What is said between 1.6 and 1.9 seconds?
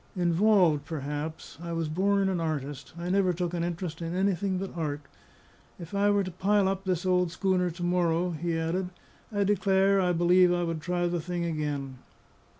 I was